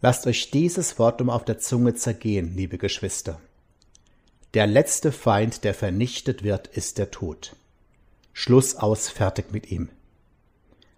Lasst 0.00 0.26
euch 0.26 0.50
dieses 0.50 0.98
Wort 0.98 1.20
um 1.20 1.30
auf 1.30 1.44
der 1.44 1.58
Zunge 1.58 1.94
zergehen, 1.94 2.56
liebe 2.56 2.78
Geschwister. 2.78 3.40
Der 4.52 4.66
letzte 4.66 5.12
Feind, 5.12 5.62
der 5.62 5.74
vernichtet 5.74 6.42
wird, 6.42 6.66
ist 6.66 6.98
der 6.98 7.12
Tod. 7.12 7.54
Schluss 8.32 8.74
aus, 8.74 9.08
fertig 9.08 9.52
mit 9.52 9.70
ihm. 9.70 9.88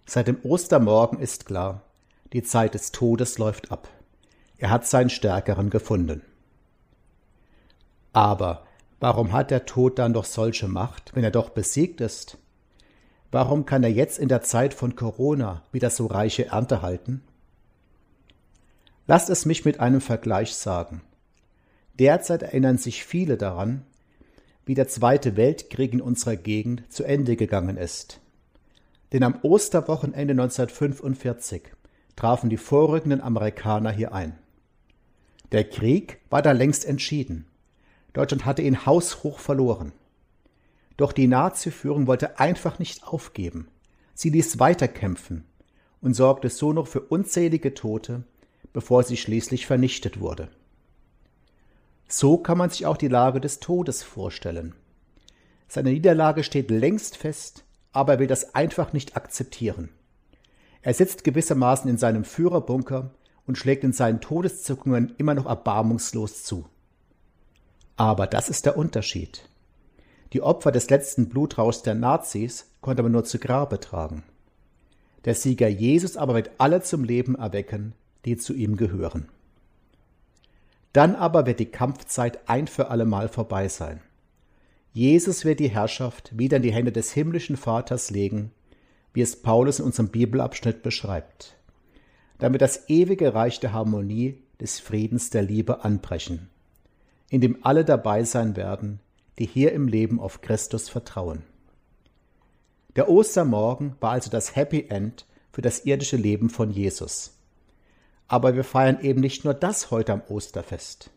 Seit 0.07 0.29
dem 0.29 0.39
Ostermorgen 0.41 1.19
ist 1.19 1.45
klar, 1.45 1.83
die 2.33 2.41
Zeit 2.41 2.73
des 2.73 2.91
Todes 2.91 3.37
läuft 3.37 3.71
ab. 3.71 3.87
Er 4.65 4.71
hat 4.71 4.87
seinen 4.87 5.11
Stärkeren 5.11 5.69
gefunden. 5.69 6.23
Aber 8.13 8.65
warum 8.99 9.31
hat 9.31 9.51
der 9.51 9.67
Tod 9.67 9.99
dann 9.99 10.13
doch 10.13 10.25
solche 10.25 10.67
Macht, 10.67 11.11
wenn 11.13 11.23
er 11.23 11.29
doch 11.29 11.49
besiegt 11.49 12.01
ist? 12.01 12.39
Warum 13.29 13.67
kann 13.67 13.83
er 13.83 13.91
jetzt 13.91 14.17
in 14.17 14.27
der 14.27 14.41
Zeit 14.41 14.73
von 14.73 14.95
Corona 14.95 15.61
wieder 15.71 15.91
so 15.91 16.07
reiche 16.07 16.47
Ernte 16.47 16.81
halten? 16.81 17.21
Lasst 19.05 19.29
es 19.29 19.45
mich 19.45 19.65
mit 19.65 19.79
einem 19.79 20.01
Vergleich 20.01 20.55
sagen. 20.55 21.03
Derzeit 21.99 22.41
erinnern 22.41 22.79
sich 22.79 23.05
viele 23.05 23.37
daran, 23.37 23.83
wie 24.65 24.73
der 24.73 24.87
Zweite 24.87 25.37
Weltkrieg 25.37 25.93
in 25.93 26.01
unserer 26.01 26.37
Gegend 26.37 26.91
zu 26.91 27.03
Ende 27.03 27.35
gegangen 27.35 27.77
ist. 27.77 28.19
Denn 29.13 29.21
am 29.21 29.37
Osterwochenende 29.43 30.31
1945 30.31 31.61
trafen 32.15 32.49
die 32.49 32.57
vorrückenden 32.57 33.21
Amerikaner 33.21 33.91
hier 33.91 34.11
ein. 34.11 34.39
Der 35.51 35.63
Krieg 35.63 36.19
war 36.29 36.41
da 36.41 36.51
längst 36.51 36.85
entschieden. 36.85 37.45
Deutschland 38.13 38.45
hatte 38.45 38.61
ihn 38.61 38.85
haushoch 38.85 39.39
verloren. 39.39 39.91
Doch 40.97 41.11
die 41.11 41.27
Nazi-Führung 41.27 42.07
wollte 42.07 42.39
einfach 42.39 42.79
nicht 42.79 43.03
aufgeben. 43.03 43.67
Sie 44.13 44.29
ließ 44.29 44.59
weiterkämpfen 44.59 45.43
und 46.01 46.13
sorgte 46.13 46.49
so 46.49 46.71
noch 46.71 46.87
für 46.87 47.01
unzählige 47.01 47.73
Tote 47.73 48.23
bevor 48.75 49.03
sie 49.03 49.15
schließlich 49.15 49.67
vernichtet 49.67 50.19
wurde. 50.19 50.49
So 52.09 52.37
kann 52.37 52.57
man 52.57 52.69
sich 52.69 52.85
auch 52.85 52.97
die 52.97 53.07
Lage 53.07 53.39
des 53.39 53.61
Todes 53.61 54.03
vorstellen. 54.03 54.75
Seine 55.69 55.91
Niederlage 55.91 56.43
steht 56.43 56.69
längst 56.69 57.15
fest, 57.15 57.63
aber 57.93 58.15
er 58.15 58.19
will 58.19 58.27
das 58.27 58.53
einfach 58.53 58.91
nicht 58.91 59.15
akzeptieren. 59.15 59.91
Er 60.81 60.93
sitzt 60.93 61.23
gewissermaßen 61.23 61.89
in 61.89 61.97
seinem 61.97 62.25
Führerbunker 62.25 63.11
und 63.47 63.57
schlägt 63.57 63.83
in 63.83 63.93
seinen 63.93 64.21
Todeszuckungen 64.21 65.13
immer 65.17 65.33
noch 65.33 65.45
erbarmungslos 65.45 66.43
zu. 66.43 66.65
Aber 67.97 68.27
das 68.27 68.49
ist 68.49 68.65
der 68.65 68.77
Unterschied. 68.77 69.47
Die 70.33 70.41
Opfer 70.41 70.71
des 70.71 70.89
letzten 70.89 71.29
Blutrauschs 71.29 71.83
der 71.83 71.95
Nazis 71.95 72.69
konnte 72.81 73.03
man 73.03 73.11
nur 73.11 73.23
zu 73.23 73.39
Grabe 73.39 73.79
tragen. 73.79 74.23
Der 75.23 75.35
Sieger 75.35 75.67
Jesus 75.67 76.17
aber 76.17 76.35
wird 76.35 76.51
alle 76.57 76.81
zum 76.81 77.03
Leben 77.03 77.35
erwecken, 77.35 77.93
die 78.25 78.37
zu 78.37 78.53
ihm 78.53 78.75
gehören. 78.77 79.29
Dann 80.93 81.15
aber 81.15 81.45
wird 81.45 81.59
die 81.59 81.65
Kampfzeit 81.65 82.47
ein 82.47 82.67
für 82.67 82.89
allemal 82.89 83.27
vorbei 83.27 83.67
sein. 83.67 84.01
Jesus 84.93 85.43
wird 85.43 85.59
die 85.59 85.69
Herrschaft 85.69 86.37
wieder 86.37 86.57
in 86.57 86.63
die 86.63 86.73
Hände 86.73 86.91
des 86.91 87.11
himmlischen 87.11 87.57
Vaters 87.57 88.11
legen, 88.11 88.51
wie 89.13 89.21
es 89.21 89.41
Paulus 89.41 89.79
in 89.79 89.85
unserem 89.85 90.09
Bibelabschnitt 90.09 90.83
beschreibt, 90.83 91.57
damit 92.37 92.61
das 92.61 92.89
ewige 92.89 93.33
Reich 93.33 93.59
der 93.59 93.73
Harmonie, 93.73 94.41
des 94.59 94.79
Friedens, 94.79 95.29
der 95.29 95.41
Liebe 95.41 95.83
anbrechen, 95.83 96.49
in 97.29 97.41
dem 97.41 97.65
alle 97.65 97.83
dabei 97.83 98.23
sein 98.23 98.55
werden, 98.55 98.99
die 99.37 99.45
hier 99.45 99.73
im 99.73 99.87
Leben 99.87 100.19
auf 100.19 100.41
Christus 100.41 100.89
vertrauen. 100.89 101.43
Der 102.95 103.09
Ostermorgen 103.09 103.95
war 103.99 104.11
also 104.11 104.29
das 104.29 104.55
Happy 104.55 104.85
End 104.87 105.25
für 105.51 105.61
das 105.61 105.85
irdische 105.85 106.15
Leben 106.15 106.49
von 106.49 106.71
Jesus. 106.71 107.33
Aber 108.27 108.55
wir 108.55 108.63
feiern 108.63 109.01
eben 109.01 109.19
nicht 109.21 109.43
nur 109.43 109.53
das 109.53 109.91
heute 109.91 110.13
am 110.13 110.21
Osterfest, 110.29 111.11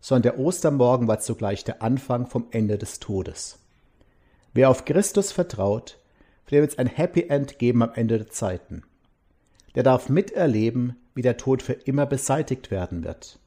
sondern 0.00 0.34
der 0.34 0.38
Ostermorgen 0.38 1.08
war 1.08 1.18
zugleich 1.18 1.64
der 1.64 1.82
Anfang 1.82 2.26
vom 2.26 2.46
Ende 2.52 2.78
des 2.78 3.00
Todes. 3.00 3.58
Wer 4.54 4.70
auf 4.70 4.84
Christus 4.84 5.32
vertraut, 5.32 5.98
wird 6.46 6.70
es 6.70 6.78
ein 6.78 6.86
Happy 6.86 7.24
End 7.28 7.58
geben 7.58 7.82
am 7.82 7.92
Ende 7.94 8.18
der 8.18 8.30
Zeiten. 8.30 8.82
Der 9.74 9.82
darf 9.82 10.08
miterleben, 10.08 10.96
wie 11.14 11.22
der 11.22 11.36
Tod 11.36 11.62
für 11.62 11.72
immer 11.72 12.06
beseitigt 12.06 12.70
werden 12.70 13.04
wird. 13.04 13.38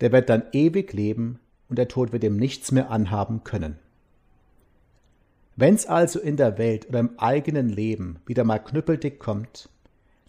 Der 0.00 0.12
wird 0.12 0.28
dann 0.28 0.44
ewig 0.52 0.92
leben 0.92 1.38
und 1.68 1.76
der 1.76 1.88
Tod 1.88 2.12
wird 2.12 2.24
ihm 2.24 2.36
nichts 2.36 2.72
mehr 2.72 2.90
anhaben 2.90 3.44
können. 3.44 3.78
Wenn's 5.56 5.86
also 5.86 6.20
in 6.20 6.36
der 6.36 6.58
Welt 6.58 6.88
oder 6.88 7.00
im 7.00 7.18
eigenen 7.18 7.68
Leben 7.68 8.20
wieder 8.26 8.44
mal 8.44 8.58
knüppeldick 8.58 9.18
kommt, 9.18 9.68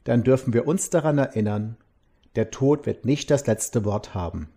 dann 0.04 0.24
dürfen 0.24 0.54
wir 0.54 0.68
uns 0.68 0.90
daran 0.90 1.18
erinnern, 1.18 1.78
der 2.36 2.52
Tod 2.52 2.86
wird 2.86 3.06
nicht 3.06 3.30
das 3.32 3.48
letzte 3.48 3.86
Wort 3.86 4.14
haben, 4.14 4.50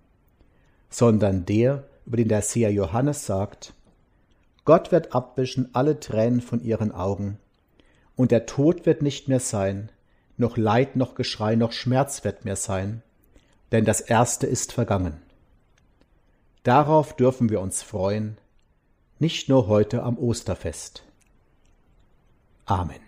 sondern 0.91 1.45
der, 1.45 1.85
über 2.07 2.17
den 2.17 2.29
der 2.29 2.43
Seher 2.43 2.73
Johannes 2.73 3.27
sagt, 3.27 3.73
Gott 4.65 4.93
wird 4.93 5.15
abwischen 5.15 5.69
alle 5.75 6.01
Tränen 6.01 6.41
von 6.41 6.63
ihren 6.63 6.93
Augen, 6.93 7.39
und 8.17 8.31
der 8.31 8.47
Tod 8.47 8.87
wird 8.87 9.03
nicht 9.03 9.29
mehr 9.29 9.41
sein, 9.41 9.91
noch 10.37 10.57
Leid, 10.57 10.97
noch 10.97 11.15
Geschrei, 11.15 11.57
noch 11.57 11.73
Schmerz 11.73 12.25
wird 12.25 12.45
mehr 12.45 12.57
sein, 12.57 13.03
denn 13.73 13.85
das 13.85 14.01
Erste 14.01 14.47
ist 14.47 14.73
vergangen. 14.73 15.21
Darauf 16.63 17.15
dürfen 17.15 17.51
wir 17.51 17.61
uns 17.61 17.83
freuen, 17.83 18.39
nicht 19.19 19.49
nur 19.49 19.69
heute 19.69 20.03
am 20.03 20.19
Osterfest. 20.19 21.05
Amen. 22.67 23.01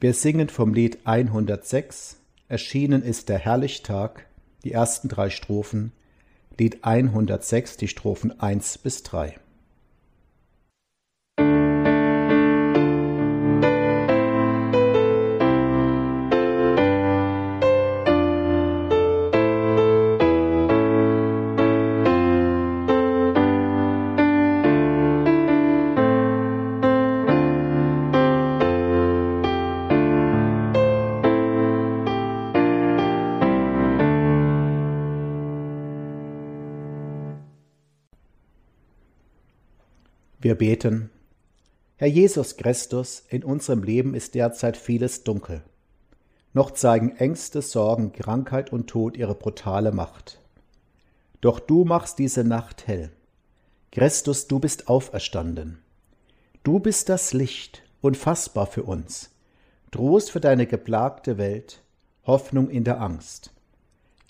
Wir 0.00 0.12
singen 0.12 0.48
vom 0.48 0.74
Lied 0.74 0.98
106, 1.04 2.16
erschienen 2.48 3.02
ist 3.02 3.28
der 3.28 3.38
Herrlichtag, 3.38 4.26
die 4.62 4.72
ersten 4.72 5.08
drei 5.08 5.30
Strophen, 5.30 5.92
Lied 6.58 6.84
106, 6.84 7.76
die 7.76 7.88
Strophen 7.88 8.38
1 8.40 8.78
bis 8.78 9.02
3. 9.02 9.38
Wir 40.56 40.70
beten. 40.70 41.10
Herr 41.96 42.08
Jesus 42.08 42.56
Christus, 42.56 43.24
in 43.28 43.44
unserem 43.44 43.82
Leben 43.82 44.14
ist 44.14 44.34
derzeit 44.34 44.78
vieles 44.78 45.22
dunkel. 45.22 45.62
Noch 46.54 46.70
zeigen 46.70 47.14
Ängste, 47.16 47.60
Sorgen, 47.60 48.12
Krankheit 48.12 48.72
und 48.72 48.86
Tod 48.86 49.18
ihre 49.18 49.34
brutale 49.34 49.92
Macht. 49.92 50.40
Doch 51.42 51.60
du 51.60 51.84
machst 51.84 52.18
diese 52.18 52.42
Nacht 52.42 52.86
hell. 52.86 53.10
Christus, 53.92 54.46
du 54.46 54.58
bist 54.58 54.88
auferstanden. 54.88 55.78
Du 56.62 56.78
bist 56.78 57.10
das 57.10 57.34
Licht, 57.34 57.82
unfassbar 58.00 58.66
für 58.66 58.84
uns, 58.84 59.32
Trost 59.90 60.30
für 60.30 60.40
deine 60.40 60.66
geplagte 60.66 61.36
Welt, 61.36 61.82
Hoffnung 62.26 62.70
in 62.70 62.84
der 62.84 63.02
Angst. 63.02 63.52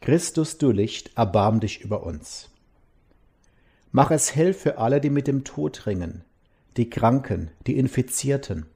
Christus, 0.00 0.58
du 0.58 0.72
Licht, 0.72 1.16
erbarm 1.16 1.60
dich 1.60 1.82
über 1.82 2.02
uns. 2.02 2.50
Mach 3.96 4.10
es 4.10 4.36
hell 4.36 4.52
für 4.52 4.76
alle, 4.76 5.00
die 5.00 5.08
mit 5.08 5.26
dem 5.26 5.42
Tod 5.42 5.86
ringen, 5.86 6.22
die 6.76 6.90
Kranken, 6.90 7.50
die 7.66 7.78
Infizierten, 7.78 8.66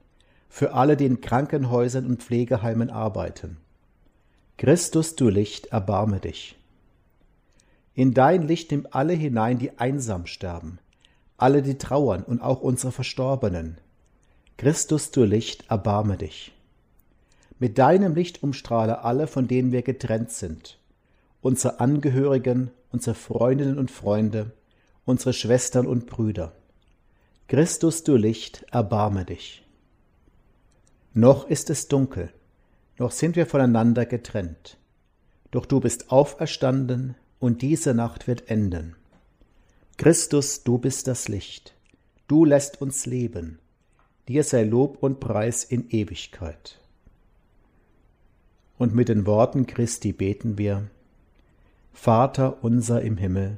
für 0.49 0.73
alle, 0.73 0.97
die 0.97 1.05
in 1.05 1.21
Krankenhäusern 1.21 2.07
und 2.07 2.23
Pflegeheimen 2.23 2.89
arbeiten. 2.89 3.57
Christus, 4.57 5.15
du 5.15 5.29
Licht, 5.29 5.67
erbarme 5.67 6.19
dich. 6.19 6.57
In 7.93 8.15
dein 8.15 8.47
Licht 8.47 8.71
nimm 8.71 8.87
alle 8.89 9.13
hinein, 9.13 9.59
die 9.59 9.77
einsam 9.77 10.25
sterben, 10.25 10.79
alle, 11.37 11.61
die 11.61 11.77
trauern 11.77 12.23
und 12.23 12.41
auch 12.41 12.61
unsere 12.61 12.91
Verstorbenen. 12.91 13.77
Christus, 14.57 15.11
du 15.11 15.23
Licht, 15.23 15.69
erbarme 15.69 16.17
dich. 16.17 16.51
Mit 17.59 17.77
deinem 17.77 18.15
Licht 18.15 18.41
umstrahle 18.41 19.03
alle, 19.03 19.27
von 19.27 19.47
denen 19.47 19.71
wir 19.71 19.83
getrennt 19.83 20.31
sind, 20.31 20.79
unsere 21.41 21.79
Angehörigen, 21.79 22.71
unsere 22.91 23.13
Freundinnen 23.13 23.77
und 23.77 23.91
Freunde, 23.91 24.53
unsere 25.11 25.33
Schwestern 25.33 25.85
und 25.85 26.07
Brüder. 26.07 26.53
Christus, 27.47 28.03
du 28.03 28.15
Licht, 28.15 28.65
erbarme 28.71 29.25
dich. 29.25 29.63
Noch 31.13 31.47
ist 31.47 31.69
es 31.69 31.87
dunkel, 31.87 32.31
noch 32.97 33.11
sind 33.11 33.35
wir 33.35 33.45
voneinander 33.45 34.05
getrennt. 34.05 34.77
Doch 35.51 35.65
du 35.65 35.81
bist 35.81 36.11
auferstanden, 36.11 37.15
und 37.41 37.63
diese 37.63 37.95
Nacht 37.95 38.27
wird 38.27 38.49
enden. 38.49 38.95
Christus, 39.97 40.63
du 40.63 40.77
bist 40.77 41.07
das 41.07 41.27
Licht, 41.27 41.73
du 42.27 42.45
lässt 42.45 42.81
uns 42.81 43.05
leben, 43.07 43.59
dir 44.27 44.43
sei 44.43 44.63
Lob 44.63 45.01
und 45.01 45.19
Preis 45.19 45.63
in 45.63 45.89
Ewigkeit. 45.89 46.79
Und 48.77 48.93
mit 48.93 49.09
den 49.09 49.25
Worten 49.25 49.65
Christi 49.65 50.13
beten 50.13 50.57
wir, 50.57 50.87
Vater 51.93 52.63
unser 52.63 53.01
im 53.01 53.17
Himmel, 53.17 53.57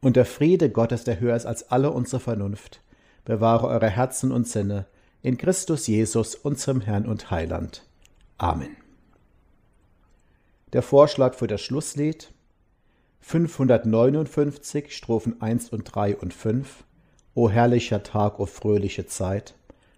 Und 0.00 0.16
der 0.16 0.24
Friede 0.24 0.70
Gottes, 0.70 1.04
der 1.04 1.20
höher 1.20 1.36
ist 1.36 1.46
als 1.46 1.70
alle 1.70 1.90
unsere 1.90 2.20
Vernunft, 2.20 2.80
bewahre 3.24 3.68
eure 3.68 3.88
Herzen 3.88 4.32
und 4.32 4.48
Sinne 4.48 4.86
in 5.22 5.36
Christus 5.36 5.86
Jesus, 5.86 6.34
unserem 6.34 6.80
Herrn 6.80 7.06
und 7.06 7.30
Heiland. 7.30 7.84
Amen. 8.38 8.76
Der 10.72 10.82
Vorschlag 10.82 11.34
für 11.34 11.46
das 11.46 11.60
Schlusslied 11.60 12.32
559 13.20 14.96
Strophen 14.96 15.42
1 15.42 15.68
und 15.70 15.84
3 15.84 16.16
und 16.16 16.32
5 16.32 16.84
O 17.34 17.48
herrlicher 17.48 18.02
Tag, 18.02 18.40
o 18.40 18.46
fröhliche 18.46 19.06
Zeit 19.06 19.54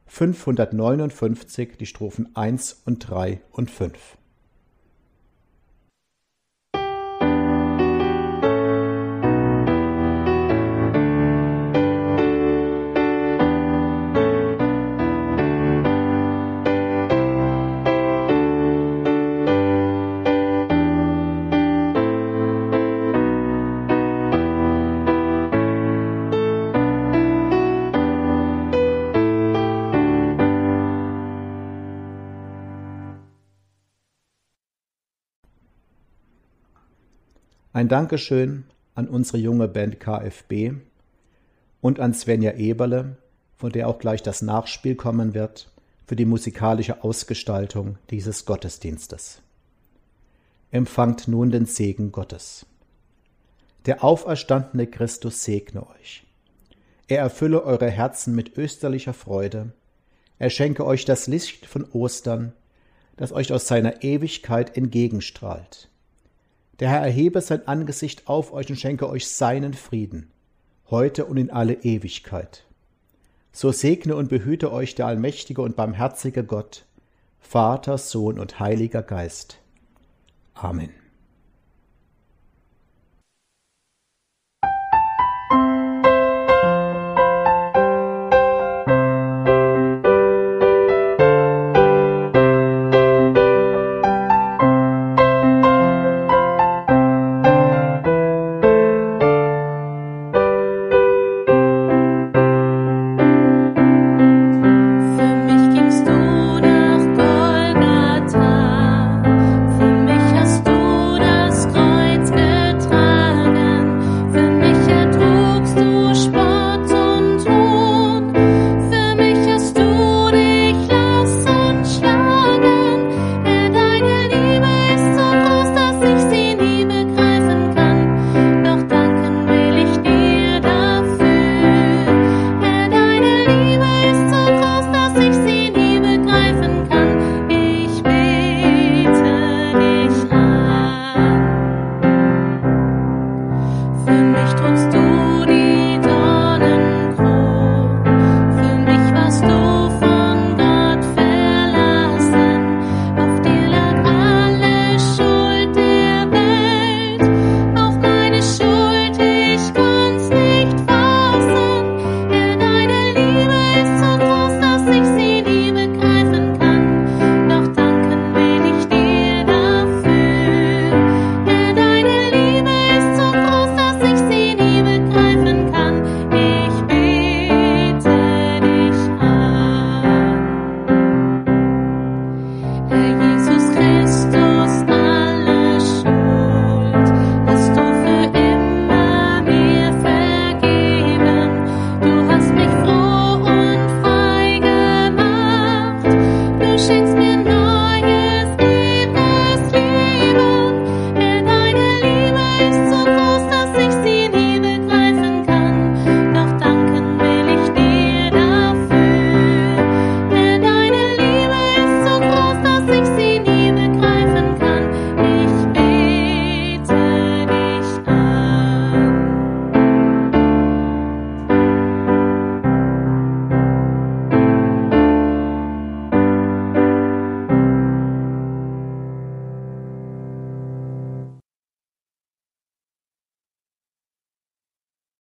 559 0.06 1.78
die 1.78 1.86
Strophen 1.86 2.34
1 2.36 2.82
und 2.84 2.98
3 3.08 3.40
und 3.52 3.70
5 3.70 4.18
Ein 37.74 37.88
Dankeschön 37.88 38.64
an 38.94 39.08
unsere 39.08 39.38
junge 39.38 39.66
Band 39.66 39.98
KFB 39.98 40.72
und 41.80 42.00
an 42.00 42.12
Svenja 42.12 42.52
Eberle, 42.52 43.16
von 43.56 43.72
der 43.72 43.88
auch 43.88 43.98
gleich 43.98 44.22
das 44.22 44.42
Nachspiel 44.42 44.94
kommen 44.94 45.32
wird, 45.32 45.72
für 46.06 46.14
die 46.14 46.26
musikalische 46.26 47.02
Ausgestaltung 47.02 47.96
dieses 48.10 48.44
Gottesdienstes. 48.44 49.40
Empfangt 50.70 51.28
nun 51.28 51.50
den 51.50 51.64
Segen 51.64 52.12
Gottes. 52.12 52.66
Der 53.86 54.04
auferstandene 54.04 54.86
Christus 54.86 55.42
segne 55.42 55.88
euch. 55.88 56.24
Er 57.08 57.20
erfülle 57.20 57.64
eure 57.64 57.88
Herzen 57.88 58.34
mit 58.34 58.58
österlicher 58.58 59.14
Freude. 59.14 59.72
Er 60.38 60.50
schenke 60.50 60.84
euch 60.84 61.06
das 61.06 61.26
Licht 61.26 61.64
von 61.64 61.90
Ostern, 61.92 62.52
das 63.16 63.32
euch 63.32 63.50
aus 63.50 63.66
seiner 63.66 64.02
Ewigkeit 64.02 64.76
entgegenstrahlt 64.76 65.88
der 66.82 66.90
Herr 66.90 67.02
erhebe 67.02 67.40
sein 67.40 67.68
Angesicht 67.68 68.26
auf 68.26 68.52
euch 68.52 68.68
und 68.68 68.74
schenke 68.74 69.08
euch 69.08 69.28
seinen 69.28 69.72
Frieden, 69.72 70.32
heute 70.90 71.26
und 71.26 71.36
in 71.36 71.48
alle 71.48 71.74
Ewigkeit. 71.74 72.64
So 73.52 73.70
segne 73.70 74.16
und 74.16 74.28
behüte 74.28 74.72
euch 74.72 74.96
der 74.96 75.06
allmächtige 75.06 75.62
und 75.62 75.76
barmherzige 75.76 76.42
Gott, 76.42 76.84
Vater, 77.38 77.98
Sohn 77.98 78.36
und 78.36 78.58
Heiliger 78.58 79.04
Geist. 79.04 79.60
Amen. 80.54 80.90